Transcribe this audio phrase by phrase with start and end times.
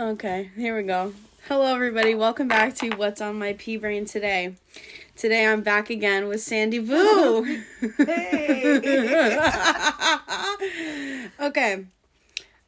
[0.00, 1.12] Okay, here we go.
[1.46, 2.14] Hello, everybody.
[2.14, 4.54] Welcome back to What's on My Pea Brain today.
[5.14, 7.62] Today I'm back again with Sandy Vu.
[7.98, 8.80] Hey.
[11.40, 11.84] okay,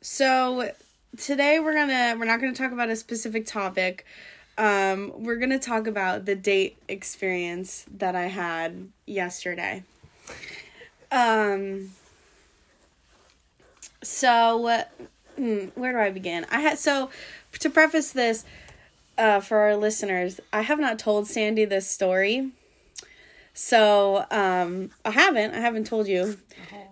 [0.03, 0.72] so
[1.17, 4.04] today we're gonna we're not gonna talk about a specific topic.
[4.58, 9.85] Um, we're gonna talk about the date experience that I had yesterday.
[11.10, 11.92] Um.
[14.03, 14.83] So,
[15.37, 16.46] hmm, where do I begin?
[16.50, 17.10] I had so
[17.59, 18.45] to preface this
[19.18, 22.50] uh, for our listeners, I have not told Sandy this story.
[23.55, 25.55] So, um, I haven't.
[25.55, 26.38] I haven't told you.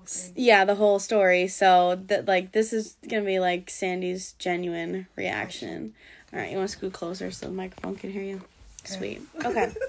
[0.03, 1.49] S- Yeah, the whole story.
[1.49, 5.95] So that like this is gonna be like Sandy's genuine reaction.
[6.33, 8.43] All right, you want to scoot closer so the microphone can hear you.
[8.85, 9.23] Sweet.
[9.45, 9.73] Okay.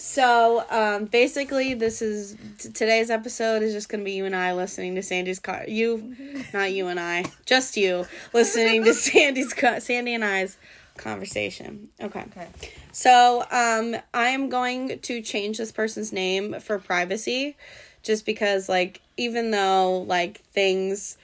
[0.00, 4.54] So, um, basically, this is t- today's episode is just gonna be you and I
[4.54, 5.64] listening to Sandy's car.
[5.68, 6.16] You,
[6.54, 10.56] not you and I, just you listening to Sandy's co- Sandy and I's
[10.96, 11.90] conversation.
[12.00, 12.24] Okay.
[12.34, 12.48] Okay.
[12.92, 17.58] So, um, I am going to change this person's name for privacy,
[18.02, 21.18] just because, like, even though like things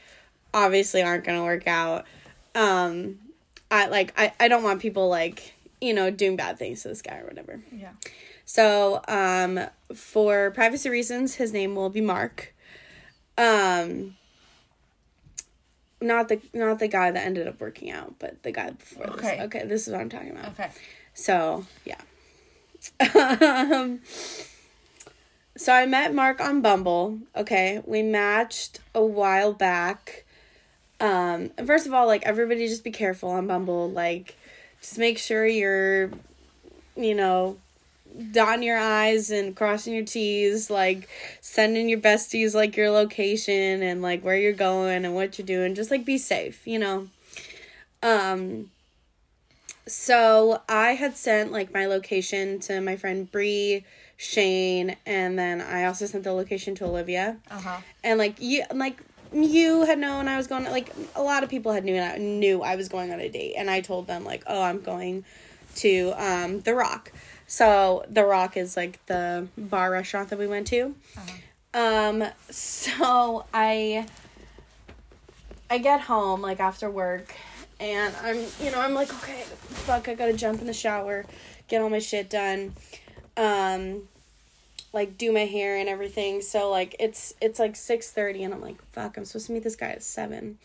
[0.53, 2.05] obviously aren't gonna work out,
[2.55, 3.19] um,
[3.71, 7.01] I like I I don't want people like you know doing bad things to this
[7.01, 7.63] guy or whatever.
[7.73, 7.93] Yeah.
[8.47, 9.61] So, um,
[9.95, 12.55] for privacy reasons, his name will be Mark.
[13.37, 14.17] Um,
[16.01, 19.37] not the not the guy that ended up working out, but the guy before Okay.
[19.37, 19.47] this.
[19.47, 20.49] Okay, this is what I'm talking about.
[20.49, 20.71] Okay.
[21.13, 22.01] So yeah.
[23.73, 24.01] um,
[25.57, 27.19] so I met Mark on Bumble.
[27.35, 30.25] Okay, we matched a while back.
[31.01, 33.91] Um, and first of all, like everybody, just be careful on Bumble.
[33.91, 34.37] Like,
[34.81, 36.11] just make sure you're,
[36.97, 37.59] you know,
[38.33, 40.71] dotting your I's and crossing your T's.
[40.71, 41.09] Like,
[41.41, 45.75] sending your besties like your location and like where you're going and what you're doing.
[45.75, 47.09] Just like be safe, you know.
[48.03, 48.71] Um.
[49.89, 53.85] So I had sent like my location to my friend Bree,
[54.17, 57.37] Shane, and then I also sent the location to Olivia.
[57.51, 57.81] Uh huh.
[58.03, 59.01] And like you, like
[59.33, 60.65] you had known I was going.
[60.65, 63.55] Like a lot of people had knew I knew I was going on a date,
[63.57, 65.25] and I told them like, oh, I'm going
[65.77, 67.13] to um the Rock.
[67.47, 70.95] So the Rock is like the bar restaurant that we went to.
[71.75, 72.25] Um.
[72.51, 74.07] So I.
[75.69, 77.35] I get home like after work
[77.81, 81.27] and I'm you know I'm like okay fuck I gotta jump in the shower
[81.69, 82.75] get all my shit done
[83.37, 84.09] um
[84.93, 88.81] like do my hair and everything so like it's it's like 6:30 and I'm like
[88.93, 90.57] fuck I'm supposed to meet this guy at 7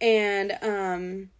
[0.00, 1.30] and um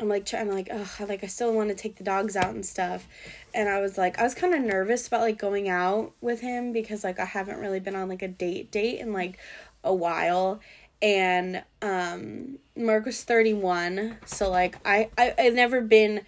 [0.00, 2.36] I'm like trying to like oh I like I still want to take the dogs
[2.36, 3.06] out and stuff.
[3.54, 6.72] And I was like I was kind of nervous about like going out with him
[6.72, 9.38] because like I haven't really been on like a date date in like
[9.82, 10.60] a while.
[11.02, 16.22] And um Mark was 31 so like I, I I've never been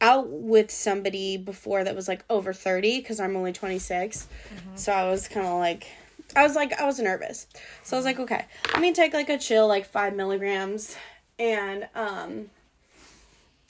[0.00, 4.28] out with somebody before that was like over 30 because I'm only 26
[4.76, 5.88] so I was kind of like
[6.36, 7.48] I was like I was nervous.
[7.82, 10.96] So I was like okay let me take like a chill like five milligrams.
[11.40, 12.50] And um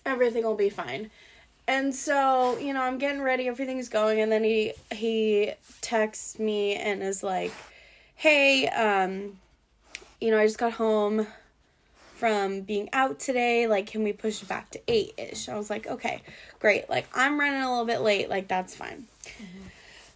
[0.05, 1.11] everything will be fine.
[1.69, 6.75] And so you know i'm getting ready everything's going and then he he texts me
[6.75, 7.53] and is like
[8.15, 9.37] hey um
[10.19, 11.27] you know i just got home
[12.17, 15.87] from being out today like can we push it back to 8ish i was like
[15.87, 16.23] okay
[16.59, 19.05] great like i'm running a little bit late like that's fine.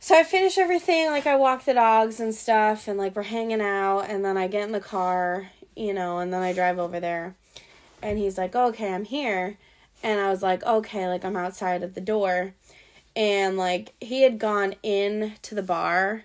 [0.01, 3.61] So i finish everything like i walk the dogs and stuff and like we're hanging
[3.61, 6.99] out and then i get in the car you know and then i drive over
[6.99, 7.35] there.
[8.01, 9.59] And he's like okay i'm here
[10.03, 12.55] and I was like, okay, like I'm outside at the door.
[13.15, 16.25] And like he had gone in to the bar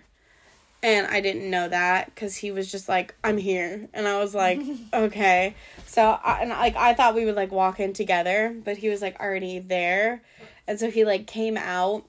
[0.82, 3.88] and I didn't know that cuz he was just like, I'm here.
[3.92, 4.60] And I was like,
[4.94, 5.54] okay.
[5.86, 9.02] So I, and like I thought we would like walk in together, but he was
[9.02, 10.22] like already there.
[10.66, 12.04] And so he like came out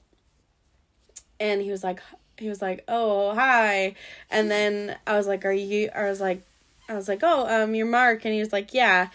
[1.38, 2.00] and he was like
[2.38, 3.94] he was like, "Oh, hi."
[4.30, 6.42] And then I was like, "Are you I was like
[6.88, 9.08] I was like, "Oh, um you're Mark." And he was like, "Yeah."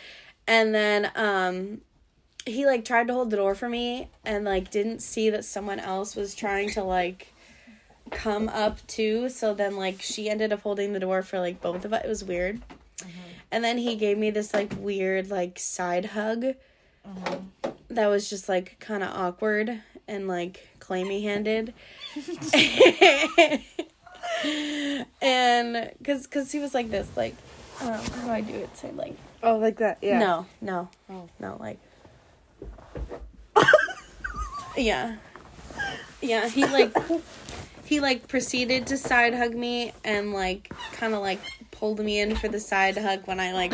[0.47, 1.81] And then um
[2.45, 5.79] he like tried to hold the door for me and like didn't see that someone
[5.79, 7.33] else was trying to like
[8.11, 11.83] come up too so then like she ended up holding the door for like both
[11.85, 12.61] of us it was weird
[13.51, 16.53] and then he gave me this like weird like side hug
[17.89, 21.73] that was just like kind of awkward and like clammy handed
[25.21, 27.35] and because because he was like this like
[27.81, 29.99] um, how do i do it so like Oh, like that.
[30.01, 30.17] Yeah.
[30.17, 31.29] no, no, Oh.
[31.39, 31.77] no, like.
[34.77, 35.17] Yeah,
[36.21, 36.47] yeah.
[36.49, 36.95] He like,
[37.85, 41.41] he like proceeded to side hug me and like kind of like
[41.71, 43.73] pulled me in for the side hug when I like,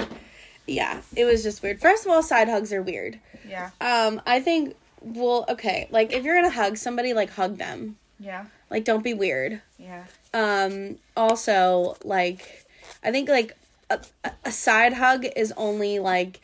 [0.68, 1.80] yeah, it was just weird.
[1.80, 3.20] First of all, side hugs are weird.
[3.48, 3.72] Yeah.
[3.80, 7.98] Um, I think well, okay, like if you're gonna hug somebody, like hug them.
[8.20, 8.46] Yeah.
[8.70, 9.62] Like don't be weird.
[9.78, 10.06] Yeah.
[10.34, 12.66] Um, also, like
[13.04, 13.58] I think like
[13.90, 14.00] a,
[14.46, 16.42] a side hug is only like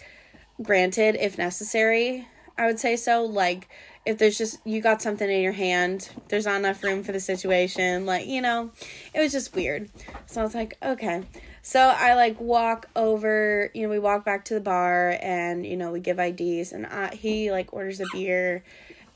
[0.62, 2.28] granted if necessary.
[2.58, 3.24] I would say so.
[3.24, 3.70] Like
[4.08, 7.20] if there's just you got something in your hand, there's not enough room for the
[7.20, 8.06] situation.
[8.06, 8.72] Like you know,
[9.14, 9.90] it was just weird.
[10.28, 11.24] So I was like, okay.
[11.62, 15.76] So I like walk over, you know, we walk back to the bar and you
[15.76, 18.64] know we give IDs and I, he like orders a beer,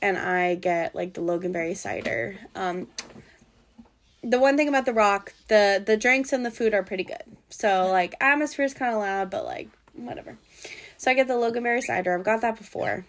[0.01, 2.37] and I get like the Loganberry cider.
[2.53, 2.87] Um,
[4.21, 7.23] the one thing about the Rock, the the drinks and the food are pretty good.
[7.49, 10.37] So like atmosphere is kind of loud, but like whatever.
[10.97, 12.17] So I get the Loganberry cider.
[12.17, 13.05] I've got that before.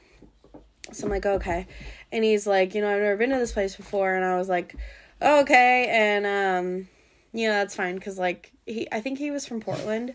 [0.94, 1.66] So I'm like, okay.
[2.10, 4.14] And he's like, you know, I've never been to this place before.
[4.14, 4.74] And I was like,
[5.20, 5.86] okay.
[5.90, 6.88] And, um,
[7.32, 7.98] you know, that's fine.
[7.98, 10.14] Cause like, he, I think he was from Portland.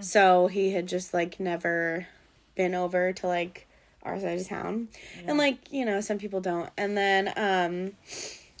[0.00, 2.06] So he had just like never
[2.54, 3.66] been over to like
[4.02, 4.88] our side of town.
[5.26, 6.70] And like, you know, some people don't.
[6.76, 7.92] And then, um,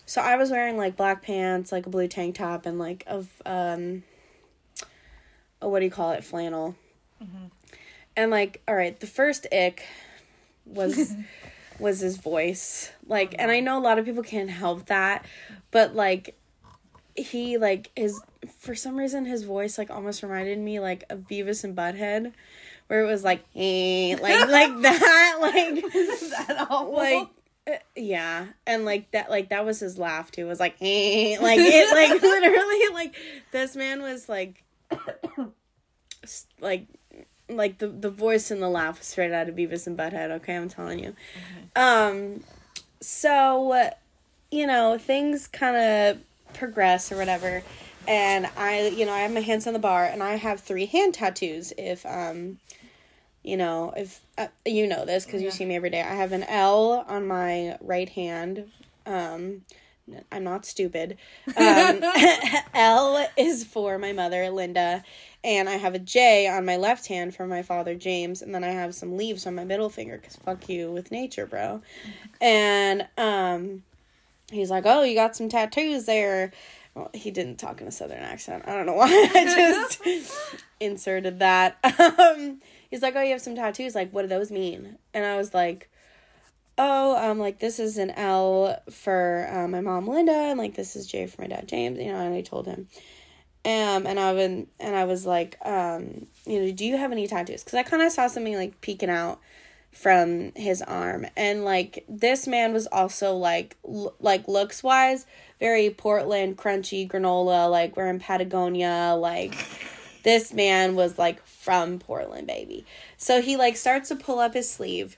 [0.06, 3.28] so I was wearing like black pants, like a blue tank top, and like of,
[3.44, 4.04] um,
[5.60, 6.22] a, what do you call it?
[6.24, 6.76] Flannel.
[8.16, 9.84] And like, all right, the first ick
[10.64, 11.14] was
[11.80, 12.92] was his voice.
[13.06, 15.24] Like, and I know a lot of people can't help that,
[15.70, 16.38] but like
[17.14, 18.20] he like his
[18.58, 22.32] for some reason his voice like almost reminded me like of Beavis and Butthead,
[22.88, 27.28] where it was like eh, like like that like that like
[27.68, 28.46] uh, yeah.
[28.66, 30.42] And like that like that was his laugh too.
[30.42, 33.14] It was like eh, like it like literally like
[33.52, 34.62] this man was like
[36.60, 36.86] like
[37.48, 40.56] like the the voice and the laugh was straight out of Beavis and Butthead okay?
[40.56, 41.14] I'm telling you.
[41.74, 42.42] Um
[43.00, 43.90] so
[44.50, 46.18] you know things kind of
[46.54, 47.62] progress or whatever.
[48.08, 50.86] And I you know I have my hands on the bar and I have three
[50.86, 52.58] hand tattoos if um
[53.42, 56.00] you know if uh, you know this because you see me every day.
[56.02, 58.70] I have an l on my right hand.
[59.04, 59.62] Um
[60.30, 61.16] i'm not stupid.
[61.56, 62.02] Um
[62.74, 65.02] l is for my mother linda
[65.46, 68.62] and i have a j on my left hand for my father james and then
[68.62, 71.80] i have some leaves on my middle finger because fuck you with nature bro
[72.40, 73.82] and um
[74.50, 76.52] he's like oh you got some tattoos there
[76.96, 78.64] well, he didn't talk in a southern accent.
[78.66, 80.02] I don't know why I just
[80.80, 81.78] inserted that.
[82.18, 83.94] Um, he's like, "Oh, you have some tattoos.
[83.94, 85.90] Like, what do those mean?" And I was like,
[86.78, 90.96] "Oh, um, like this is an L for uh, my mom Linda, and like this
[90.96, 92.88] is J for my dad James." You know, and I told him.
[93.66, 97.26] Um, and I been and I was like, um, you know, do you have any
[97.26, 97.64] tattoos?
[97.64, 99.40] Because I kind of saw something like peeking out
[99.90, 105.26] from his arm, and like this man was also like, l- like looks wise,
[105.58, 107.68] very Portland crunchy granola.
[107.68, 109.52] Like we're in Patagonia, like
[110.22, 112.86] this man was like from Portland, baby.
[113.16, 115.16] So he like starts to pull up his sleeve.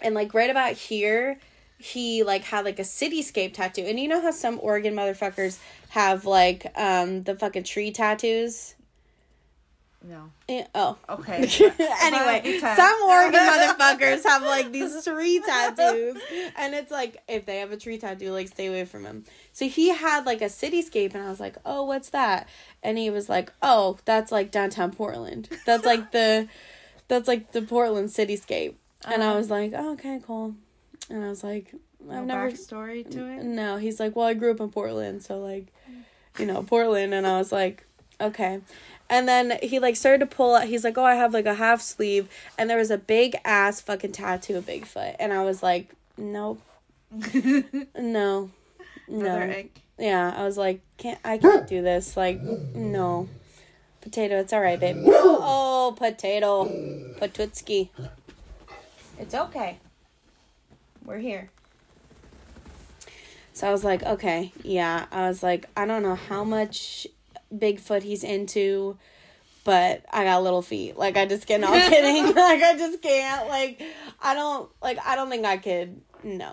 [0.00, 1.40] And like right about here,
[1.78, 3.82] he like had like a cityscape tattoo.
[3.82, 5.58] And you know how some Oregon motherfuckers
[5.90, 8.74] have like um the fucking tree tattoos?
[10.04, 10.30] No.
[10.48, 10.96] Eh, oh.
[11.08, 11.40] Okay.
[12.02, 16.22] anyway, some Oregon motherfuckers have like these tree tattoos,
[16.56, 19.24] and it's like if they have a tree tattoo, like stay away from him.
[19.52, 22.46] So he had like a cityscape, and I was like, "Oh, what's that?"
[22.84, 25.48] And he was like, "Oh, that's like downtown Portland.
[25.64, 26.46] That's like the,
[27.08, 28.74] that's like the Portland cityscape."
[29.06, 29.38] And I Uh-huh.
[29.38, 30.54] was like, oh, "Okay, cool."
[31.10, 31.74] And I was like,
[32.06, 33.42] No "I've never." backstory to it.
[33.42, 35.66] No, he's like, well, I grew up in Portland, so like,
[36.38, 37.84] you know, Portland, and I was like,
[38.20, 38.60] okay.
[39.08, 40.66] And then he like started to pull out.
[40.66, 43.80] He's like, oh, I have like a half sleeve, and there was a big ass
[43.80, 46.60] fucking tattoo of Bigfoot, and I was like, nope,
[47.96, 48.50] no,
[49.08, 49.64] no,
[49.98, 50.34] yeah.
[50.36, 52.16] I was like, can't I can't do this.
[52.16, 53.28] Like, no,
[54.00, 54.40] potato.
[54.40, 54.96] It's all right, babe.
[55.06, 56.64] Oh, potato,
[57.20, 57.90] Patutski.
[59.18, 59.78] It's okay.
[61.04, 61.50] We're here.
[63.56, 65.06] So I was like, okay, yeah.
[65.10, 67.06] I was like, I don't know how much
[67.50, 68.98] Bigfoot he's into,
[69.64, 70.98] but I got little feet.
[70.98, 71.62] Like I just can't.
[71.62, 72.26] No, kidding.
[72.34, 73.48] like I just can't.
[73.48, 73.80] Like
[74.20, 74.70] I don't.
[74.82, 76.02] Like I don't think I could.
[76.22, 76.52] No.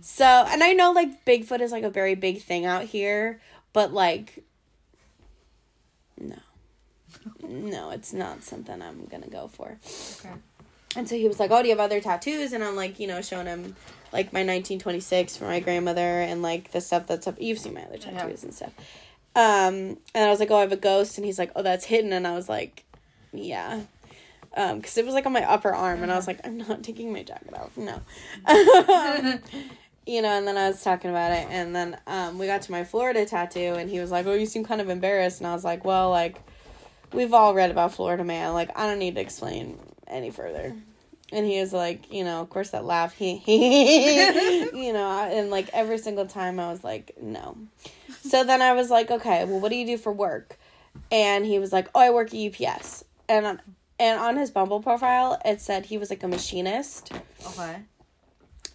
[0.00, 3.38] So and I know like Bigfoot is like a very big thing out here,
[3.74, 4.42] but like,
[6.18, 6.38] no,
[7.46, 9.78] no, it's not something I'm gonna go for.
[10.20, 10.34] Okay.
[10.96, 13.06] And so he was like, "Oh, do you have other tattoos?" And I'm like, you
[13.06, 13.76] know, showing him
[14.14, 17.36] like my 1926 for my grandmother and like the stuff that's up.
[17.38, 18.12] You've seen my other Yeah.
[18.18, 18.72] tattoos and stuff.
[19.36, 21.84] Um, and I was like, "Oh, I have a ghost," and he's like, "Oh, that's
[21.84, 22.84] hidden." And I was like,
[23.32, 23.80] "Yeah."
[24.56, 26.84] Um, because it was like on my upper arm, and I was like, I'm not
[26.84, 27.76] taking my jacket off.
[27.76, 28.00] No.
[30.06, 32.70] you know, and then I was talking about it, and then um, we got to
[32.70, 35.54] my Florida tattoo, and he was like, "Oh, you seem kind of embarrassed," and I
[35.54, 36.36] was like, "Well, like,
[37.12, 38.52] we've all read about Florida Man.
[38.52, 40.74] Like, I don't need to explain any further.
[41.34, 43.42] And he was like, you know, of course that laugh, he,
[44.86, 47.58] you know, and like every single time I was like, no.
[48.22, 50.56] So then I was like, okay, well, what do you do for work?
[51.10, 53.02] And he was like, oh, I work at UPS.
[53.28, 53.60] And on,
[53.98, 57.12] and on his Bumble profile, it said he was like a machinist,
[57.44, 57.78] Okay.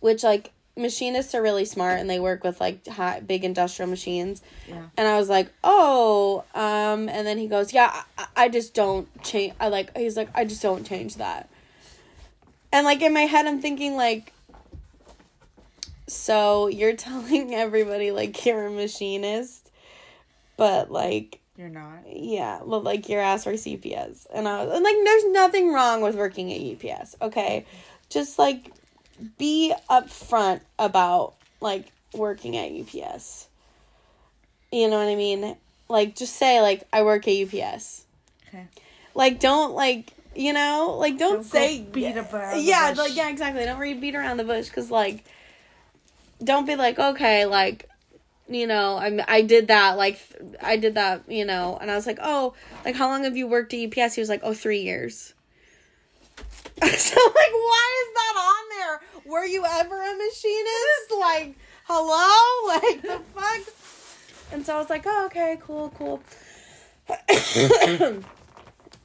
[0.01, 4.42] which like machinists are really smart and they work with like high, big industrial machines.
[4.68, 4.88] Yeah.
[4.98, 9.08] And I was like, oh, um, and then he goes, yeah, I, I just don't
[9.24, 9.54] change.
[9.62, 11.50] I like, he's like, I just don't change that.
[12.71, 14.33] And like in my head, I'm thinking like,
[16.07, 19.71] so you're telling everybody like you're a machinist,
[20.57, 22.03] but like, You're not.
[22.07, 26.01] yeah, well, like your ass works UPS, and I was and, like, there's nothing wrong
[26.01, 26.61] with working at
[26.91, 27.15] UPS.
[27.21, 27.65] Okay,
[28.09, 28.71] just like
[29.38, 33.47] be upfront about like working at UPS.
[34.71, 35.55] You know what I mean?
[35.88, 38.05] Like, just say like I work at UPS.
[38.47, 38.67] Okay.
[39.15, 40.96] Like, don't like you know?
[40.98, 43.65] Like don't, Don't say beat around the yeah like yeah exactly.
[43.65, 45.25] Don't really beat around the bush because like
[46.41, 47.89] don't be like okay like
[48.48, 49.19] you know I'm.
[49.27, 50.17] i did that like
[50.62, 51.77] i did that you know.
[51.79, 52.53] And i was like oh
[52.86, 55.34] like how long have you worked at ups he was like oh three years.
[56.81, 59.01] So like why is that on there?
[59.34, 61.12] Were you ever a machinist?
[61.19, 62.29] Like hello?
[62.81, 63.74] Like the fuck?
[64.53, 66.24] And so i was like oh okay cool cool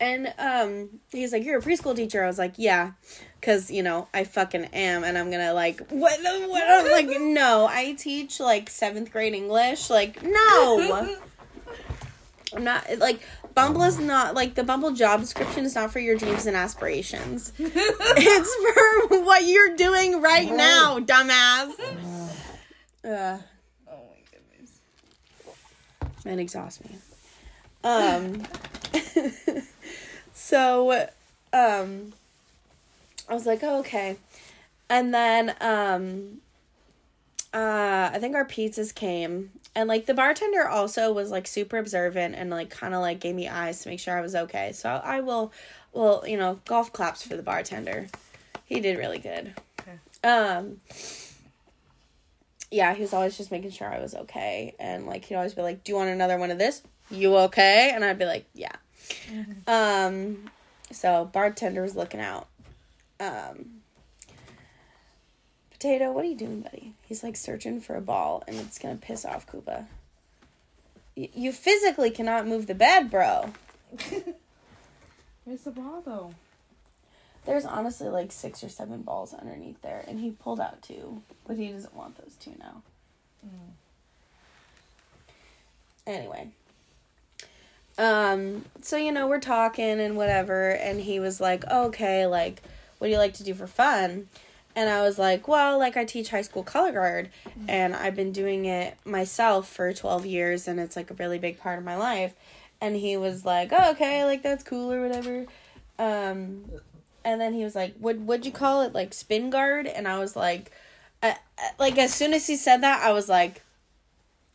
[0.00, 2.22] and um he's like you're a preschool teacher.
[2.24, 2.92] I was like yeah
[3.40, 6.62] because you know i fucking am and i'm gonna like what, the what?
[6.66, 9.90] I'm like no i teach like seventh grade english.
[9.90, 11.16] Like no!
[12.54, 13.20] I'm not like
[13.54, 17.52] bumble is not like the bumble job description is not for your dreams and aspirations.
[17.58, 21.72] It's for what you're doing right now dumbass.
[23.04, 23.38] Uh,
[23.90, 24.80] Oh my goodness.
[26.24, 26.96] and exhaust me.
[27.82, 28.42] Um,
[30.44, 31.08] so,
[31.54, 32.12] um,
[33.30, 34.18] I was like, oh, okay.
[34.90, 36.42] And then, um,
[37.54, 42.34] uh, I think our pizzas came, and like the bartender also was like super observant
[42.34, 44.72] and like kind of like gave me eyes to make sure I was okay.
[44.72, 45.50] So I will,
[45.94, 48.08] well, you know, golf claps for the bartender.
[48.66, 49.54] He did really good.
[49.80, 50.28] Okay.
[50.28, 50.82] Um,
[52.70, 54.74] yeah, he was always just making sure I was okay.
[54.78, 56.82] And like he'd always be like, Do you want another one of this?
[57.10, 57.92] You okay?
[57.94, 58.76] And I'd be like, Yeah.
[59.66, 60.50] Um
[60.90, 62.48] so bartender was looking out.
[63.20, 63.80] Um
[65.70, 66.94] Potato, what are you doing, buddy?
[67.06, 69.86] He's like searching for a ball and it's gonna piss off Koopa.
[71.16, 73.52] Y- you physically cannot move the bed, bro.
[75.44, 76.34] Where's the ball though?
[77.44, 81.58] There's honestly like six or seven balls underneath there, and he pulled out two, but
[81.58, 82.82] he doesn't want those two now.
[86.06, 86.48] Anyway.
[87.96, 92.62] Um, so you know, we're talking and whatever, and he was like, Okay, like,
[92.98, 94.28] what do you like to do for fun?
[94.76, 97.30] And I was like, Well, like I teach high school color guard
[97.68, 101.58] and I've been doing it myself for twelve years and it's like a really big
[101.60, 102.34] part of my life.
[102.80, 105.46] And he was like, oh, okay, like that's cool or whatever.
[105.98, 106.64] Um
[107.24, 108.92] and then he was like, "What would you call it?
[108.92, 110.70] Like spin guard?" And I was like,
[111.22, 113.62] I, I- like as soon as he said that, I was like,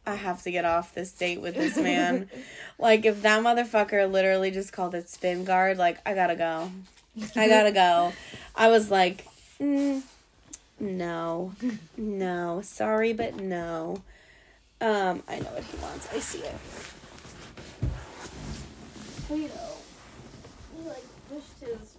[0.10, 2.30] I have to get off this date with this man.
[2.80, 6.72] like if that motherfucker literally just called it spin guard, like I gotta go.
[7.36, 8.14] I gotta go.
[8.56, 9.26] I was like,
[9.60, 10.02] mm,
[10.80, 11.54] no,
[11.98, 14.02] no, sorry, but no.
[14.82, 16.08] Um, I know what he wants.
[16.14, 16.56] I see it.
[19.28, 19.78] Play-Doh.
[20.76, 21.96] He like pushed his.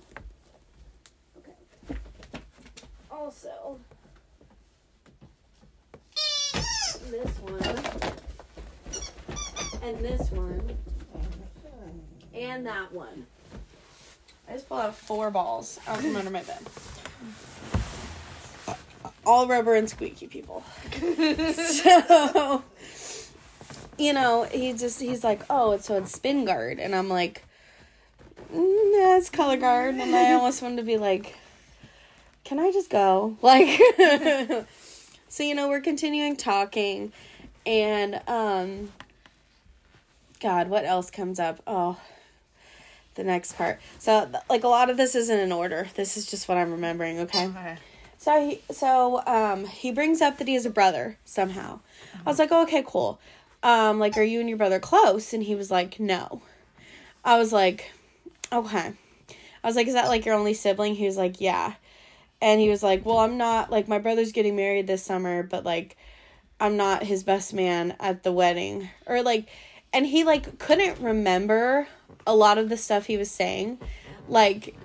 [1.39, 1.99] Okay.
[3.11, 3.79] Also,
[7.11, 7.63] this one,
[9.83, 10.77] and this one,
[12.35, 13.27] and that one.
[14.49, 16.59] I just pulled out four balls out from under my bed.
[19.27, 20.65] All rubber and squeaky people.
[21.55, 22.65] so,
[23.99, 27.45] you know, he just he's like, oh, it's so it's spin guard, and I'm like,
[28.53, 31.37] mm, yeah, it's color guard, and I almost wanted to be like,
[32.45, 33.37] can I just go?
[33.43, 33.81] Like,
[35.31, 37.13] so you know, we're continuing talking,
[37.65, 38.93] and um,
[40.41, 41.63] God, what else comes up?
[41.67, 41.99] Oh,
[43.15, 43.81] the next part.
[43.99, 45.89] So, like, a lot of this isn't in order.
[45.95, 47.21] This is just what I'm remembering.
[47.21, 47.47] Okay.
[47.47, 47.77] Okay.
[48.19, 51.81] So he so um he brings up that he has a brother somehow.
[52.27, 53.19] I was like, oh, okay, cool.
[53.63, 55.33] Um, like, are you and your brother close?
[55.33, 56.43] And he was like, no.
[57.25, 57.93] I was like,
[58.53, 58.93] okay.
[59.63, 60.97] I was like, is that like your only sibling?
[60.97, 61.75] He was like, yeah.
[62.43, 65.65] And he was like, well, I'm not like my brother's getting married this summer, but
[65.65, 65.97] like
[66.59, 68.89] I'm not his best man at the wedding.
[69.07, 69.49] Or like
[69.93, 71.89] and he like couldn't remember
[72.27, 73.79] a lot of the stuff he was saying.
[74.29, 74.77] Like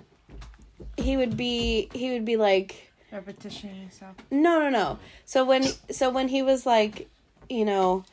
[0.98, 4.16] he would be he would be like Repetition and stuff.
[4.30, 5.00] no, no, no.
[5.26, 7.08] So when so when he was like,
[7.50, 8.04] you know,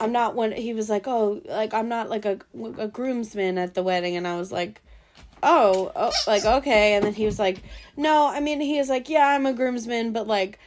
[0.00, 2.38] I'm not when he was like, oh, like I'm not like a
[2.78, 4.82] a groomsman at the wedding, and I was like,
[5.42, 7.62] oh, oh, like okay, and then he was like,
[7.96, 10.58] no, I mean he was like, yeah, I'm a groomsman, but like,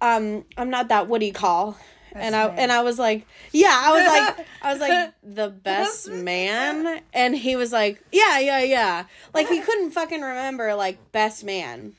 [0.00, 1.08] um, I'm not that.
[1.08, 1.76] What do you call?
[2.14, 2.58] and I man.
[2.58, 7.36] and I was like, yeah, I was like, I was like the best man, and
[7.36, 9.04] he was like, yeah, yeah, yeah,
[9.34, 11.94] like he couldn't fucking remember like best man.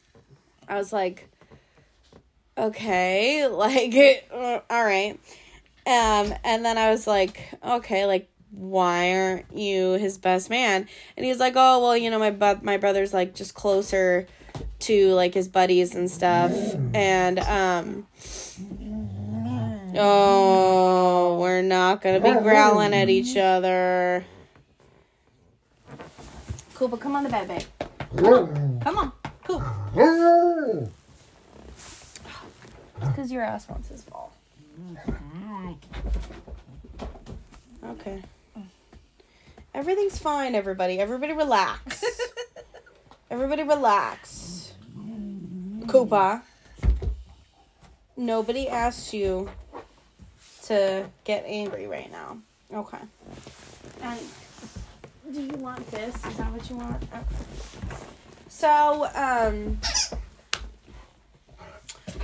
[0.68, 1.30] I was like,
[2.58, 5.20] okay, like, all right.
[5.86, 10.88] Um, and then I was like, okay, like, why aren't you his best man?
[11.18, 14.28] And he's like, oh, well, you know, my bu- my brother's like just closer
[14.80, 16.52] to like his buddies and stuff,
[16.94, 18.08] and um.
[19.96, 24.26] Oh, we're not gonna be growling at each other.
[26.74, 27.62] Koopa, come on the bed, babe.
[28.82, 29.12] Come on,
[29.44, 29.62] Coop.
[33.00, 34.34] Because your ass wants his ball.
[37.86, 38.22] Okay.
[39.74, 41.00] Everything's fine, everybody.
[41.00, 42.04] Everybody relax.
[43.32, 44.74] everybody relax.
[45.86, 46.42] Koopa.
[48.16, 49.50] Nobody asked you
[50.66, 52.38] to get angry right now.
[52.72, 53.00] Okay.
[54.02, 54.20] And
[55.32, 56.16] do you want this?
[56.26, 57.02] Is that what you want?
[57.04, 57.22] Okay.
[58.50, 59.80] So, um,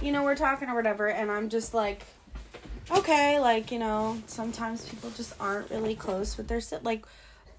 [0.02, 2.06] you know, we're talking or whatever, and I'm just like,
[2.92, 6.84] okay, like, you know, sometimes people just aren't really close with their sit.
[6.84, 7.06] Like,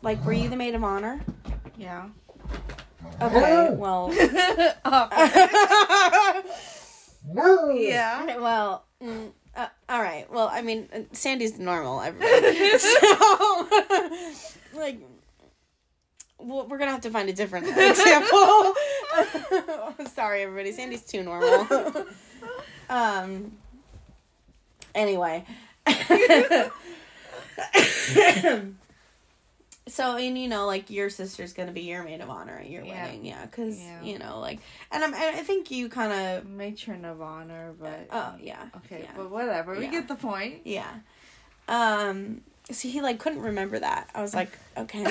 [0.03, 1.21] like, were you the maid of honor?
[1.77, 2.09] Yeah.
[3.23, 4.13] Okay, well,
[7.75, 8.37] Yeah.
[8.39, 10.31] well, mm, uh, all right.
[10.31, 12.79] Well, I mean, uh, Sandy's normal, everybody.
[12.79, 13.69] so,
[14.75, 15.01] like,
[16.39, 18.75] well, we're gonna have to find a different example.
[20.15, 20.73] Sorry, everybody.
[20.73, 21.67] Sandy's too normal.
[22.89, 23.53] um.
[24.95, 25.45] Anyway.
[29.91, 32.85] So and you know like your sister's gonna be your maid of honor at your
[32.85, 33.05] Yeah.
[33.07, 34.03] wedding yeah because Yeah.
[34.03, 34.61] you know like
[34.93, 39.11] and I'm, i think you kind of Matron of honor, but oh yeah okay, yeah.
[39.17, 39.77] but whatever.
[39.77, 40.61] We get the point.
[40.65, 40.91] Yeah.
[41.69, 44.11] Um so he like couldn't remember that.
[44.15, 45.05] I was like, okay.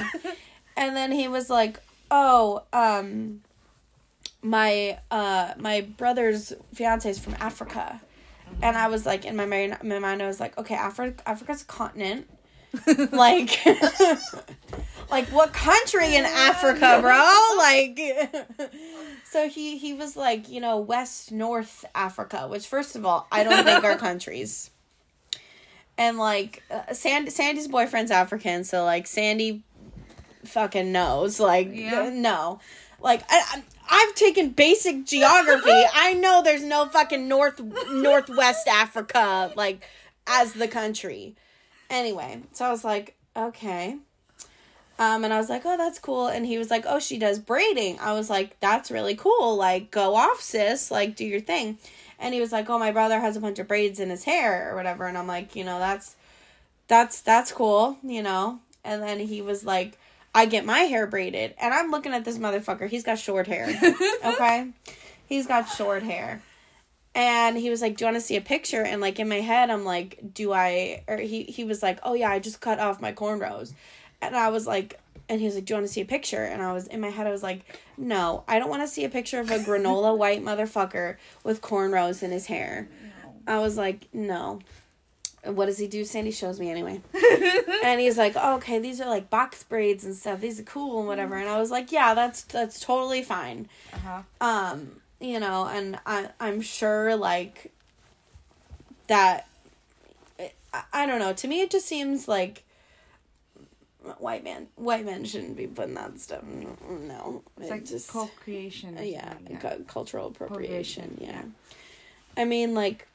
[0.78, 3.42] and then he was like, "Oh, um
[4.42, 8.02] my uh my brother's fiance is from Africa."
[8.62, 11.62] And I was like in my mind, my mind I was like, "Okay, Africa Africa's
[11.62, 12.30] a continent."
[13.12, 13.60] like
[15.12, 17.40] like what country in Africa, bro?
[17.58, 18.00] Like
[19.32, 23.44] so he he was like, you know, West North Africa, which first of all, I
[23.44, 24.70] don't think are countries.
[25.98, 29.64] And like uh, Sandy Sandy's boyfriend's African, so like Sandy
[30.46, 32.04] fucking knows like Yeah.
[32.04, 32.60] uh, no.
[33.02, 35.72] Like I I've taken basic geography.
[35.94, 37.60] I know there's no fucking north
[37.92, 39.86] northwest Africa like
[40.28, 41.36] as the country.
[41.90, 43.98] Anyway, so I was like, okay.
[45.00, 46.28] Um, and I was like, oh, that's cool.
[46.28, 47.98] And he was like, oh, she does braiding.
[48.00, 49.56] I was like, that's really cool.
[49.56, 50.92] Like, go off, sis.
[50.92, 51.78] Like, do your thing.
[52.20, 54.70] And he was like, oh, my brother has a bunch of braids in his hair
[54.70, 55.06] or whatever.
[55.06, 56.18] And I'm like, you know, that's,
[56.90, 58.60] that's, that's cool, you know?
[58.84, 59.98] And then he was like,
[60.36, 61.56] I get my hair braided.
[61.60, 62.90] And I'm looking at this motherfucker.
[62.90, 63.68] He's got short hair.
[64.26, 64.68] Okay?
[65.28, 66.42] He's got short hair.
[67.16, 69.42] And he was like, "Do you want to see a picture?" And like in my
[69.42, 72.80] head, I'm like, "Do I?" Or he he was like, "Oh yeah, I just cut
[72.80, 73.74] off my cornrows,"
[74.22, 76.44] and I was like, and he was like, "Do you want to see a picture?"
[76.44, 77.62] And I was in my head, I was like,
[77.98, 82.22] "No, I don't want to see a picture of a granola white motherfucker with cornrows
[82.24, 82.88] in his hair."
[83.48, 84.60] I was like, "No."
[85.46, 86.04] What does he do?
[86.04, 87.00] Sandy shows me anyway.
[87.86, 90.42] and he's like, oh, "Okay, these are like box braids and stuff.
[90.42, 94.22] These are cool and whatever." And I was like, "Yeah, that's that's totally fine." Uh-huh.
[94.42, 97.72] um you know and i i'm sure like
[99.08, 99.48] that
[100.40, 102.64] I, I don't know to me it just seems like
[104.18, 108.98] white man white men shouldn't be putting that stuff no It's it like just co-creation.
[108.98, 109.34] or yeah,
[109.88, 111.54] cultural appropriation Appropriation,
[112.38, 112.42] yeah.
[112.42, 113.08] i mean like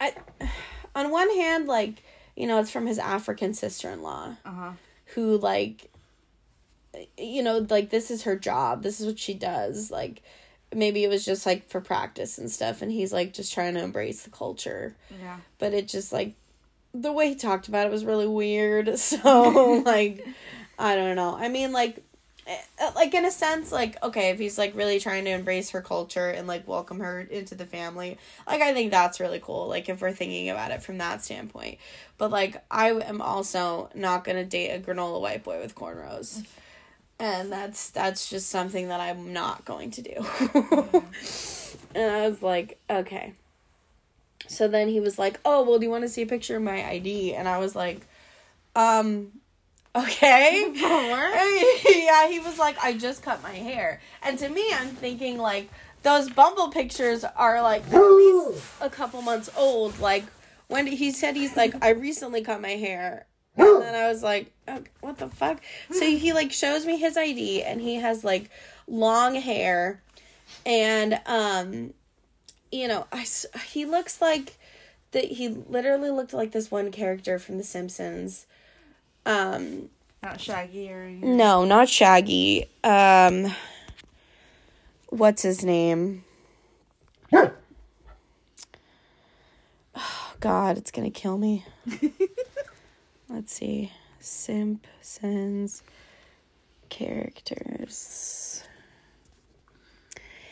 [0.00, 0.14] i
[0.94, 2.02] on one hand like
[2.36, 4.70] you know it's from his african sister-in-law Uh-huh.
[5.14, 5.89] who like
[7.16, 8.82] you know like this is her job.
[8.82, 9.90] This is what she does.
[9.90, 10.22] Like
[10.74, 13.82] maybe it was just like for practice and stuff and he's like just trying to
[13.82, 14.94] embrace the culture.
[15.20, 15.38] Yeah.
[15.58, 16.34] but it just like
[16.94, 18.88] the way he talked about it was really weird.
[18.98, 20.26] So like
[20.78, 21.36] i don't know.
[21.36, 22.02] I mean like
[22.46, 25.70] eh, uh, like in a sense like okay if he's like really trying to embrace
[25.70, 29.68] her culture and like welcome her into the family like i think that's really cool
[29.68, 31.78] like if we're thinking about it from that standpoint.
[32.18, 36.44] But like i am also not gonna date a granola white boy with cornrows
[37.20, 41.04] and that's that's just something that i'm not going to do.
[41.92, 43.34] And i was like okay.
[44.46, 46.62] So then he was like oh well do you want to see a picture of
[46.62, 48.06] my id and i was like
[48.74, 49.32] um
[49.94, 50.72] okay.
[51.84, 54.00] Yeah he was like i just cut my hair.
[54.22, 55.68] And to me i'm thinking like
[56.02, 59.98] those bumble pictures are like at least a couple months old.
[59.98, 60.24] Like
[60.68, 64.52] when he said he's like i recently cut my hair and then i was like
[64.68, 65.60] oh, what the fuck
[65.90, 68.50] so he like shows me his id and he has like
[68.86, 70.00] long hair
[70.66, 71.92] and um
[72.72, 73.26] you know I
[73.66, 74.56] he looks like
[75.12, 78.46] that he literally looked like this one character from the simpsons
[79.26, 79.90] um
[80.22, 81.36] Not Shaggy or anything.
[81.36, 82.68] no, not Shaggy.
[82.84, 83.52] Um
[85.08, 86.24] what's his name?
[89.94, 91.64] Oh god, it's going to kill me.
[93.30, 93.92] Let's see.
[94.18, 95.82] Simpsons
[96.88, 98.64] characters.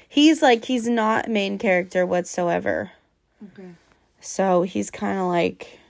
[0.09, 2.93] He's like he's not main character whatsoever.
[3.53, 3.71] Okay.
[4.21, 5.81] So he's kind of like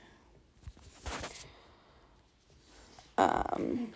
[3.18, 3.92] um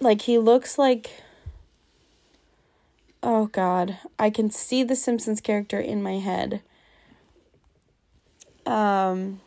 [0.00, 1.10] like he looks like
[3.22, 6.62] oh god i can see the simpsons character in my head
[8.66, 9.40] um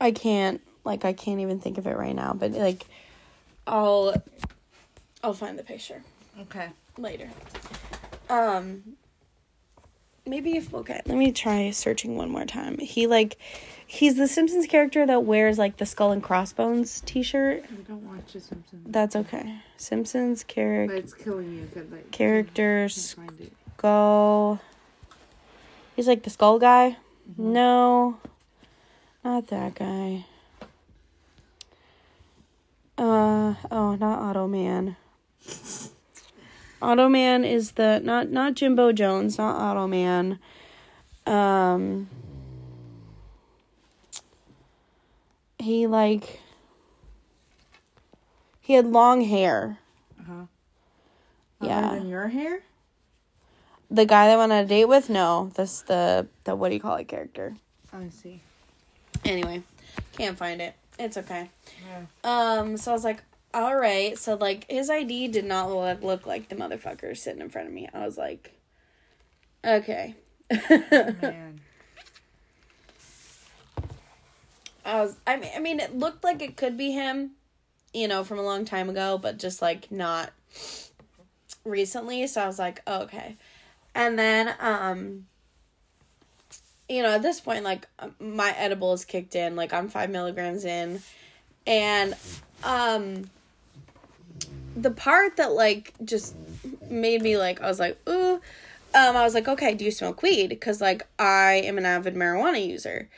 [0.00, 2.86] i can't like i can't even think of it right now but like
[3.66, 4.14] i'll
[5.22, 6.02] i'll find the picture
[6.40, 6.68] Okay.
[6.98, 7.30] later.
[8.28, 8.96] Um
[10.26, 12.78] maybe if okay, let me try searching one more time.
[12.78, 13.36] He like
[13.86, 17.64] he's the Simpsons character that wears like the skull and crossbones t-shirt.
[17.64, 18.86] I don't watch The Simpsons.
[18.86, 19.60] That's okay.
[19.76, 23.52] Simpsons character it's killing you because like characters can't find it.
[23.76, 24.60] skull.
[25.96, 26.96] He's like the skull guy.
[27.36, 28.18] No.
[29.22, 30.26] Not that guy.
[32.96, 34.96] Uh oh, not Otto Mann.
[36.82, 40.38] Otto Mann is the not not Jimbo Jones, not Otto Mann.
[41.26, 42.08] Um
[45.58, 46.40] he like
[48.60, 49.78] he had long hair.
[50.20, 50.46] Uh-huh.
[51.60, 52.02] Yeah.
[52.02, 52.60] Your hair?
[53.90, 56.74] The guy that I went on a date with, no, that's the the what do
[56.74, 57.56] you call it character.
[57.92, 58.40] I see.
[59.24, 59.62] Anyway,
[60.16, 60.74] can't find it.
[60.98, 61.50] It's okay.
[61.88, 62.06] Yeah.
[62.24, 63.22] Um, so I was like,
[63.54, 64.18] all right.
[64.18, 67.72] So like his ID did not look, look like the motherfucker sitting in front of
[67.72, 67.88] me.
[67.94, 68.52] I was like,
[69.64, 70.16] okay.
[70.50, 71.60] Man.
[74.84, 75.16] I was.
[75.26, 77.30] I mean, I mean, it looked like it could be him,
[77.94, 80.30] you know, from a long time ago, but just like not
[81.64, 82.26] recently.
[82.26, 83.36] So I was like, oh, okay.
[83.94, 85.26] And then, um,
[86.88, 89.56] you know, at this point, like um, my edible is kicked in.
[89.56, 91.00] Like I'm five milligrams in,
[91.66, 92.14] and
[92.62, 93.30] um,
[94.76, 96.34] the part that like just
[96.90, 98.40] made me like I was like, ooh.
[98.96, 100.50] Um, I was like, okay, do you smoke weed?
[100.50, 103.08] Because like I am an avid marijuana user,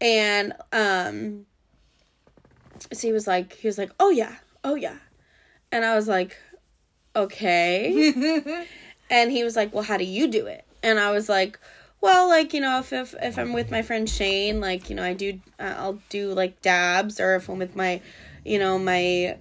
[0.00, 1.44] and um,
[2.92, 4.98] so he was like, he was like, oh yeah, oh yeah,
[5.72, 6.36] and I was like,
[7.16, 8.12] okay,
[9.10, 10.64] and he was like, well, how do you do it?
[10.84, 11.58] And I was like,
[12.00, 15.02] well, like you know, if if if I'm with my friend Shane, like you know,
[15.02, 18.00] I do, I'll do like dabs, or if I'm with my,
[18.44, 19.36] you know, my,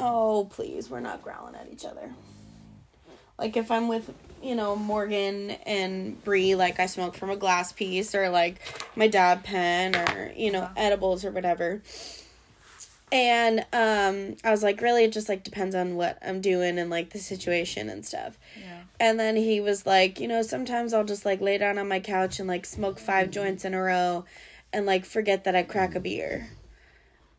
[0.00, 2.10] oh please, we're not growling at each other.
[3.38, 7.72] Like if I'm with you know Morgan and Bree, like I smoke from a glass
[7.72, 8.60] piece or like
[8.96, 11.82] my dab pen or you know edibles or whatever.
[13.12, 16.90] And um, I was like, really, it just like depends on what I'm doing and
[16.90, 18.38] like the situation and stuff.
[18.56, 18.82] Yeah.
[19.00, 21.98] And then he was like, you know, sometimes I'll just like lay down on my
[21.98, 24.26] couch and like smoke five joints in a row
[24.72, 26.50] and like forget that I crack a beer.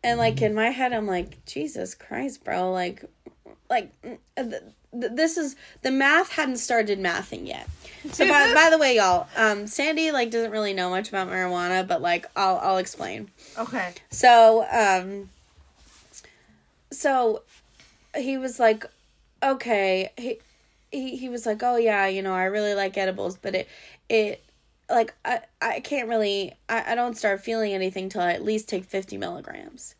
[0.04, 2.72] And like in my head, I'm like, Jesus Christ, bro.
[2.72, 3.06] Like,
[3.70, 4.64] like mm, th-
[5.00, 7.70] th- this is the math hadn't started mathing yet.
[8.12, 11.88] So by, by the way, y'all, um, Sandy like doesn't really know much about marijuana,
[11.88, 13.30] but like I'll I'll explain.
[13.58, 13.94] Okay.
[14.10, 15.30] So, um,
[16.92, 17.44] so
[18.16, 18.86] he was like,
[19.44, 20.40] okay, he,
[20.92, 23.68] he, he was like, oh yeah, you know, I really like edibles, but it,
[24.10, 24.44] it,
[24.92, 28.70] like, I, I can't really, I, I don't start feeling anything till I at least
[28.70, 29.96] take 50 milligrams.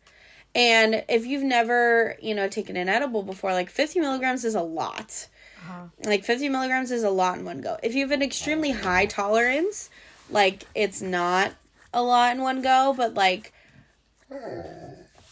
[0.54, 4.62] And if you've never, you know, taken an edible before, like 50 milligrams is a
[4.62, 5.28] lot.
[5.58, 5.84] Uh-huh.
[6.04, 7.78] Like 50 milligrams is a lot in one go.
[7.82, 9.88] If you have an extremely high tolerance,
[10.30, 11.52] like it's not
[11.94, 13.52] a lot in one go, but like,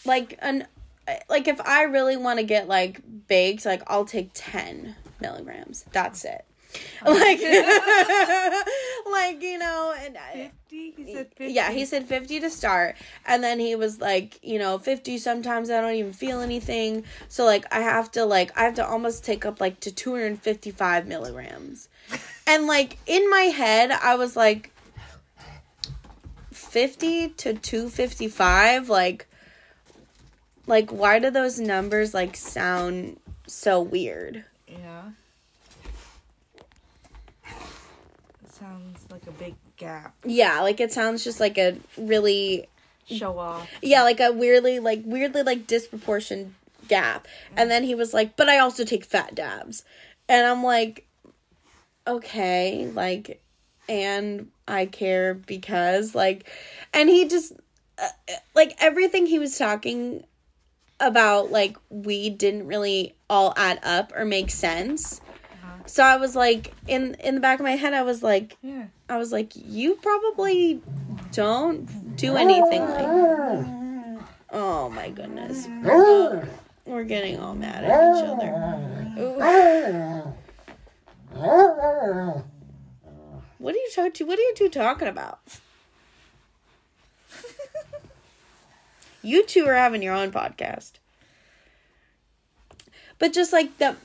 [0.07, 0.67] like an,
[1.29, 5.85] like if I really want to get like baked, like I'll take 10 milligrams.
[5.93, 6.45] That's it.
[7.05, 7.41] Like,
[9.11, 10.17] like you know, and
[10.71, 10.95] 50?
[10.97, 11.53] He said 50.
[11.53, 12.97] yeah, he said 50 to start.
[13.27, 17.05] And then he was like, you know, 50 sometimes I don't even feel anything.
[17.29, 21.07] So like I have to like I have to almost take up like to 255
[21.07, 21.89] milligrams.
[22.47, 24.73] And like in my head, I was like
[26.51, 29.29] 50 to 255 like
[30.67, 34.45] like why do those numbers like sound so weird?
[34.67, 35.11] Yeah.
[37.47, 40.15] It sounds like a big gap.
[40.25, 42.69] Yeah, like it sounds just like a really
[43.07, 43.69] Show off.
[43.83, 46.55] yeah like a weirdly like weirdly like disproportioned
[46.87, 49.85] gap and then he was like but i also take fat dabs
[50.29, 51.09] and i'm like
[52.07, 53.43] okay like
[53.89, 56.49] and i care because like
[56.95, 57.53] and he just
[57.99, 58.09] uh,
[58.55, 60.25] like everything he was talking
[61.01, 65.21] about like weed didn't really all add up or make sense
[65.91, 68.87] so i was like in in the back of my head i was like Yeah.
[69.09, 70.81] I was like, you probably
[71.33, 74.21] don't do anything like.
[74.53, 75.67] Oh my goodness,
[76.87, 78.53] we're getting all mad at each other.
[79.19, 79.37] Ooh.
[83.59, 84.25] What are you talking to?
[84.27, 85.41] What are you two talking about?
[89.23, 91.00] you two are having your own podcast.
[93.21, 93.97] But just like the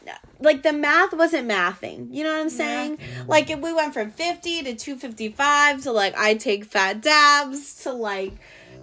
[0.42, 2.14] like the math wasn't mathing.
[2.14, 3.00] You know what I'm saying?
[3.28, 7.94] Like if we went from 50 to 255 to like I take fat dabs to
[7.94, 8.34] like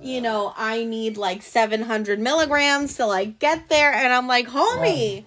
[0.00, 5.24] you know, I need like 700 milligrams to like get there and I'm like, "Homie,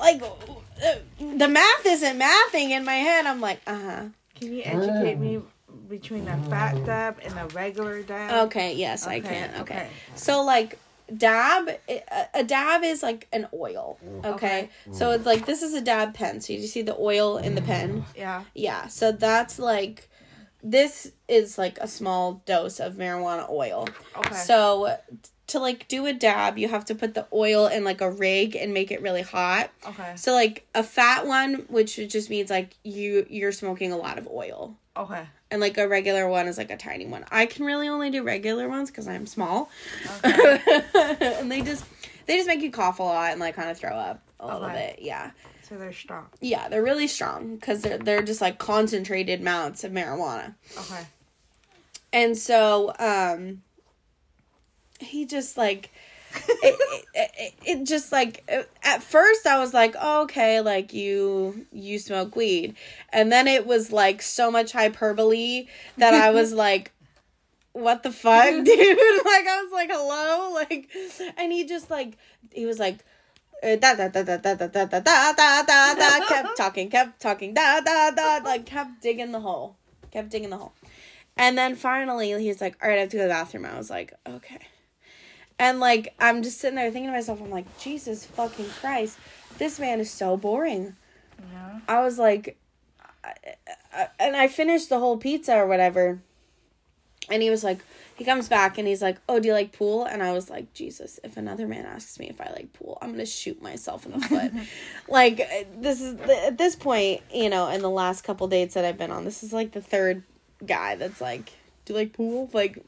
[0.00, 0.94] like uh,
[1.36, 5.38] the math isn't mathing in my head." I'm like, "Uh-huh." Can you educate me
[5.88, 8.46] between a fat dab and a regular dab?
[8.46, 9.50] Okay, yes, I can.
[9.60, 9.60] Okay.
[9.60, 9.86] okay.
[10.16, 10.78] So like
[11.16, 14.24] dab a- a dab is like an oil, mm.
[14.24, 14.34] okay?
[14.34, 14.70] Okay.
[14.92, 16.40] So it's like this is a dab pen.
[16.40, 18.02] So you see the oil in the pen?
[18.02, 18.04] Mm.
[18.16, 18.44] Yeah.
[18.54, 18.86] Yeah.
[18.88, 20.08] So that's like
[20.62, 23.88] this is like a small dose of marijuana oil.
[24.16, 24.34] Okay.
[24.34, 24.96] So
[25.48, 28.54] to like do a dab, you have to put the oil in like a rig
[28.54, 29.70] and make it really hot.
[29.86, 30.12] okay.
[30.16, 34.28] So like a fat one, which just means like you you're smoking a lot of
[34.28, 35.24] oil Okay.
[35.50, 37.24] and like a regular one is like a tiny one.
[37.30, 39.70] I can really only do regular ones because I'm small,
[40.24, 40.82] Okay.
[41.40, 41.84] and they just
[42.26, 44.68] they just make you cough a lot and like kind of throw up a little
[44.68, 44.98] bit.
[45.00, 45.30] Yeah,
[45.62, 46.26] so they're strong.
[46.40, 51.04] yeah, they're really strong because they're they're just like concentrated amounts of marijuana, Okay.
[52.12, 53.62] and so um,
[55.00, 55.90] he just like.
[56.34, 58.48] It, it, it, it just like
[58.82, 62.76] at first I was like oh, okay like you you smoke weed
[63.12, 65.66] and then it was like so much hyperbole
[65.98, 66.92] that I was like
[67.72, 70.90] what the fuck dude like I was like hello like
[71.36, 72.16] and he just like
[72.52, 73.04] he was like
[73.62, 76.88] uh, da da da da da da da da da da da da kept talking
[76.88, 79.76] kept talking da da da like kept digging the hole
[80.10, 80.72] kept digging the hole
[81.36, 83.76] and then finally he's like all right I have to go to the bathroom I
[83.76, 84.58] was like okay
[85.60, 89.18] and like I'm just sitting there thinking to myself, I'm like, Jesus fucking Christ,
[89.58, 90.96] this man is so boring.
[91.52, 91.80] Yeah.
[91.86, 92.56] I was like,
[93.22, 93.34] I,
[93.92, 96.20] I, and I finished the whole pizza or whatever.
[97.30, 97.78] And he was like,
[98.16, 100.04] he comes back and he's like, oh, do you like pool?
[100.04, 103.10] And I was like, Jesus, if another man asks me if I like pool, I'm
[103.10, 104.52] gonna shoot myself in the foot.
[105.08, 105.46] like
[105.76, 109.12] this is at this point, you know, in the last couple dates that I've been
[109.12, 110.22] on, this is like the third
[110.66, 111.52] guy that's like,
[111.84, 112.48] do you like pool?
[112.54, 112.82] Like,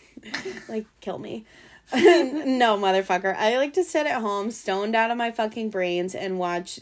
[0.68, 1.46] like kill me.
[1.94, 3.36] no, motherfucker.
[3.36, 6.80] I like to sit at home, stoned out of my fucking brains, and watch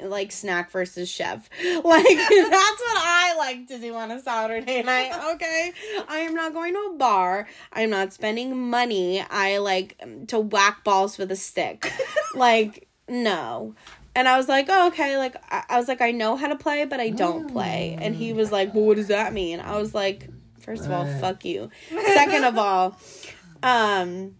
[0.00, 1.48] like Snack versus Chef.
[1.86, 5.12] Like that's what I like to do on a Saturday night.
[5.34, 5.72] Okay,
[6.08, 7.46] I am not going to a bar.
[7.72, 9.20] I am not spending money.
[9.20, 11.92] I like to whack balls with a stick.
[12.34, 13.74] like no.
[14.14, 15.18] And I was like, oh, okay.
[15.18, 17.98] Like I, I was like, I know how to play, but I don't play.
[18.00, 19.60] And he was like, well, what does that mean?
[19.60, 21.70] I was like, first of all, fuck you.
[21.90, 22.98] Second of all,
[23.62, 24.34] um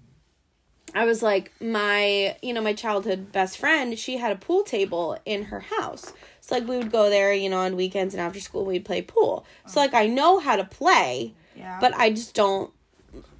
[0.96, 5.18] I was like my you know my childhood best friend she had a pool table
[5.26, 6.12] in her house.
[6.40, 9.02] So like we would go there you know on weekends and after school we'd play
[9.02, 9.44] pool.
[9.66, 11.78] So like I know how to play Yeah.
[11.80, 12.72] but I just don't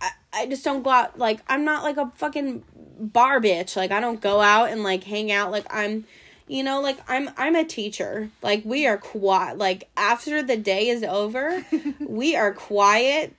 [0.01, 2.62] I, I just don't go out like I'm not like a fucking
[3.01, 3.75] bar bitch.
[3.75, 5.51] Like I don't go out and like hang out.
[5.51, 6.05] Like I'm
[6.47, 8.29] you know like I'm I'm a teacher.
[8.42, 9.57] Like we are quiet.
[9.57, 11.64] Like after the day is over
[12.01, 13.35] we are quiet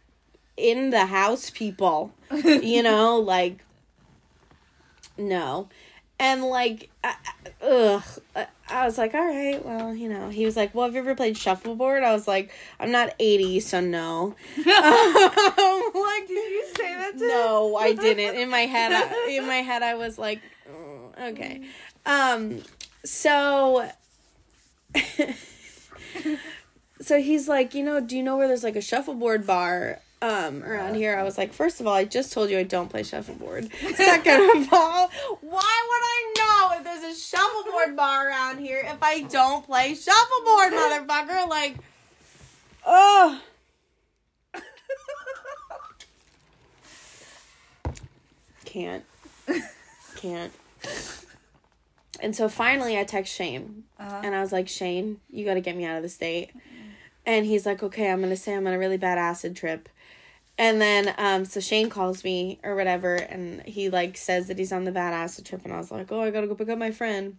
[0.58, 2.12] in the house people.
[2.44, 3.64] you know, like
[5.18, 5.70] no.
[6.20, 7.14] And like, I,
[7.62, 8.04] I- ugh,
[8.70, 10.30] I- was like, all right, well, you know.
[10.30, 12.04] He was like, well, have you ever played shuffleboard?
[12.04, 14.36] I was like, I'm not 80, so no.
[14.58, 18.36] I'm like, Did you say that to no, I didn't.
[18.36, 21.62] In my head, I, in my head, I was like, "Mm, okay.
[22.06, 22.64] Um,
[23.06, 23.88] so,
[27.02, 30.00] so he's like, you know, do you know where there's like a shuffleboard bar?
[30.20, 32.90] Um, around here, I was like, first of all, I just told you I don't
[32.90, 33.70] play shuffleboard.
[33.96, 38.98] Second of all, why would I know if there's a shuffleboard bar around here if
[39.02, 41.48] I don't play shuffleboard, motherfucker?
[41.48, 41.76] Like,
[42.86, 43.42] oh.
[48.66, 49.06] Can't.
[50.18, 50.52] Can't.
[52.20, 53.84] And so finally I text Shane.
[54.00, 54.22] Uh-huh.
[54.24, 56.52] And I was like, Shane, you gotta get me out of the state.
[57.26, 59.90] And he's like, Okay, I'm gonna say I'm on a really bad acid trip.
[60.58, 64.72] And then um so Shane calls me or whatever and he like says that he's
[64.72, 66.80] on the bad acid trip and I was like, Oh, I gotta go pick up
[66.80, 67.38] my friend.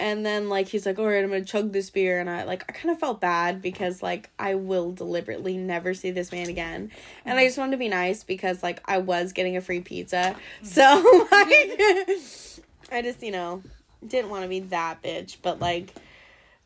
[0.00, 2.64] And then like he's like, All right, I'm gonna chug this beer and I like
[2.68, 6.90] I kind of felt bad because like I will deliberately never see this man again.
[7.24, 10.34] And I just wanted to be nice because like I was getting a free pizza.
[10.62, 10.82] So
[11.30, 11.48] like
[12.90, 13.62] I just, you know,
[14.06, 15.94] didn't want to be that bitch, but like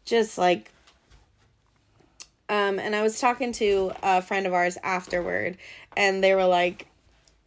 [0.05, 0.70] just like
[2.49, 5.57] um and I was talking to a friend of ours afterward
[5.97, 6.87] and they were like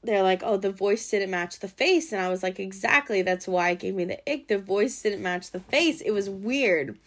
[0.02, 3.48] they're like, "Oh, the voice didn't match the face." And I was like, "Exactly, that's
[3.48, 4.48] why it gave me the ick.
[4.48, 6.02] The voice didn't match the face.
[6.02, 6.98] It was weird."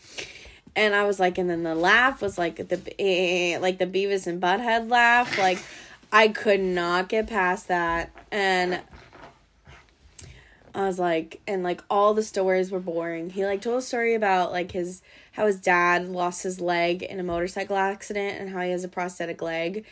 [0.75, 4.27] And I was like, and then the laugh was like the eh, like the Beavis
[4.27, 5.39] and Butthead laugh.
[5.39, 5.59] Like
[6.11, 8.11] I could not get past that.
[8.31, 8.81] And
[10.75, 13.31] I was like, and like all the stories were boring.
[13.31, 17.19] He like told a story about like his how his dad lost his leg in
[17.19, 19.85] a motorcycle accident and how he has a prosthetic leg.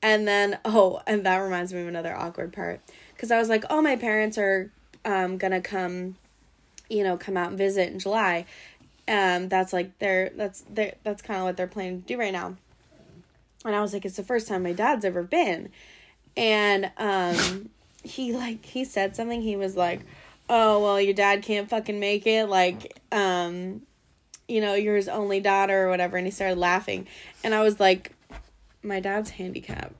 [0.00, 2.80] And then oh, and that reminds me of another awkward part
[3.16, 4.70] cuz I was like, "Oh, my parents are
[5.04, 6.16] um to come
[6.88, 8.44] you know, come out and visit in July."
[9.08, 12.32] Um that's like they're that's they're that's kind of what they're planning to do right
[12.32, 12.56] now.
[13.64, 15.70] And I was like, "It's the first time my dad's ever been."
[16.36, 17.70] And um
[18.04, 20.00] he like he said something he was like,
[20.48, 23.82] "Oh, well, your dad can't fucking make it like um
[24.52, 27.06] you know, you're his only daughter or whatever." And he started laughing.
[27.42, 28.12] And I was like,
[28.82, 29.94] my dad's handicapped.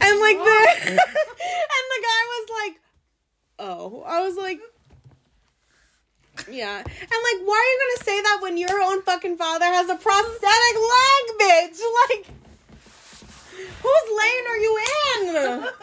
[0.00, 2.80] And like the and the guy was like,
[3.58, 4.60] "Oh." I was like,
[6.50, 6.78] yeah.
[6.78, 9.96] And like, why are you gonna say that when your own fucking father has a
[9.96, 11.80] prosthetic leg, bitch?
[12.08, 12.26] Like,
[13.82, 14.78] whose lane are you
[15.14, 15.68] in?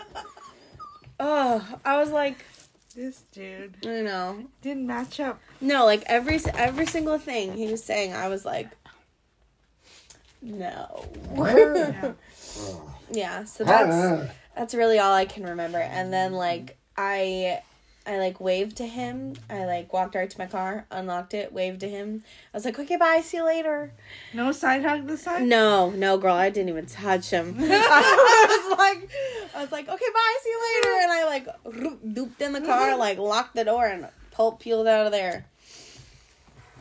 [1.18, 2.44] Oh, I was like,
[2.96, 4.46] This dude I know.
[4.62, 5.42] didn't match up.
[5.60, 8.70] No, like every every single thing he was saying, I was like,
[10.42, 11.06] no.
[11.36, 12.14] Yeah.
[13.12, 13.44] yeah.
[13.44, 15.80] So that's that's really all I can remember.
[15.80, 17.62] And then like I
[18.08, 19.34] I like waved to him.
[19.50, 22.24] I like walked right to my car, unlocked it, waved to him.
[22.54, 23.22] I was like, "Okay, bye.
[23.24, 23.94] See you later."
[24.34, 25.50] No side hug this time?
[25.50, 27.56] No, no, girl, I didn't even touch him.
[27.60, 29.10] I was like,
[29.56, 30.38] I was like, "Okay, bye.
[30.44, 31.48] See you later." And I like
[32.14, 35.46] dooped in the car, like locked the door, and pulp peeled out of there.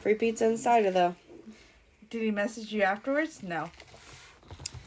[0.00, 1.14] Free pizza inside of though.
[2.10, 3.42] Did he message you afterwards?
[3.42, 3.70] No.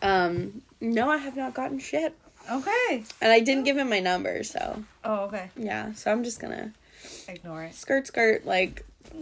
[0.02, 2.16] Um, no, I have not gotten shit,
[2.50, 3.04] Okay.
[3.22, 5.50] and I didn't give him my number, so Oh, okay.
[5.58, 5.94] yeah.
[5.94, 6.74] So I'm just gonna.
[7.28, 7.76] Ignore it.
[7.76, 8.86] skirt skirt like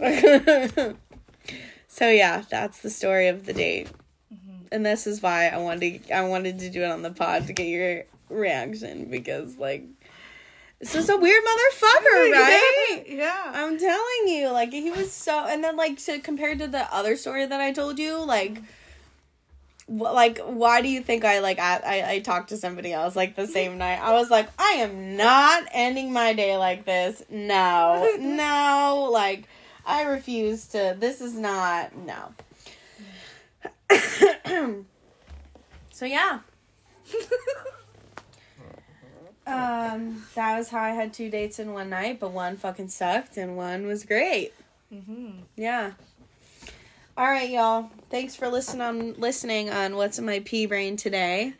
[1.88, 3.88] so yeah that's the story of the date
[4.32, 4.66] mm-hmm.
[4.72, 7.46] and this is why i wanted to i wanted to do it on the pod
[7.46, 9.84] to get your reaction because like
[10.80, 13.52] this is a weird motherfucker right Yeah.
[13.54, 17.16] i'm telling you like he was so and then like so compared to the other
[17.16, 18.64] story that i told you like wh-
[19.88, 23.36] like why do you think i like I, I i talked to somebody else like
[23.36, 24.00] the same night?
[24.00, 27.22] I was like i am not ending my day like this.
[27.30, 28.12] No.
[28.18, 29.08] No.
[29.12, 29.48] Like
[29.84, 30.96] i refuse to.
[30.98, 32.34] This is not no.
[35.92, 36.40] So yeah.
[39.46, 43.36] Um that was how i had two dates in one night but one fucking sucked
[43.36, 44.52] and one was great.
[44.92, 45.92] Hmm yeah.
[47.16, 47.90] All right, y'all.
[48.10, 51.54] Thanks for listening on listening on what's in my pea brain today.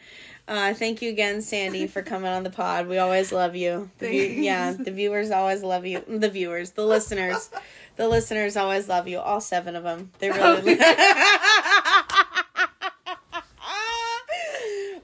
[0.47, 2.87] Uh, thank you again, Sandy, for coming on the pod.
[2.89, 3.91] We always love you.
[3.99, 6.03] The view- yeah, the viewers always love you.
[6.07, 7.49] The viewers, the listeners,
[7.97, 9.19] the listeners always love you.
[9.19, 10.11] All seven of them.
[10.19, 10.79] They really.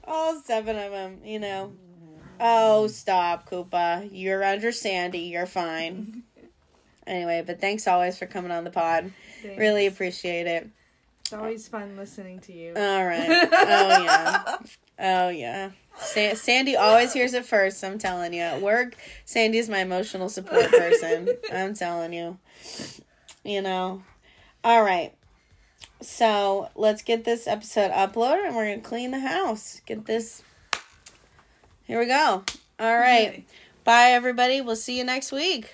[0.04, 1.20] All seven of them.
[1.24, 1.72] You know.
[2.38, 4.08] Oh, stop, Koopa.
[4.12, 5.20] You're under Sandy.
[5.20, 6.24] You're fine.
[7.04, 9.12] Anyway, but thanks always for coming on the pod.
[9.44, 10.68] Really appreciate it.
[11.20, 12.74] It's always fun listening to you.
[12.76, 13.48] All right.
[13.52, 14.58] Oh yeah.
[14.98, 15.70] Oh yeah.
[15.96, 17.82] Sa- Sandy always hears it first.
[17.84, 18.42] I'm telling you.
[18.42, 21.28] At work, Sandy is my emotional support person.
[21.52, 22.38] I'm telling you.
[23.44, 24.02] You know.
[24.64, 25.14] All right.
[26.00, 29.80] So let's get this episode uploaded, and we're gonna clean the house.
[29.86, 30.42] Get this.
[31.84, 32.44] Here we go.
[32.78, 33.28] All right.
[33.28, 33.44] Okay.
[33.84, 34.60] Bye, everybody.
[34.60, 35.72] We'll see you next week.